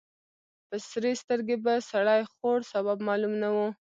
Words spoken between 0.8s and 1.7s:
سرې سترګې